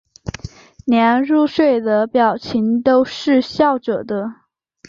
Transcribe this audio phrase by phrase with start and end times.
[0.83, 4.33] 连入睡的表情都是笑着的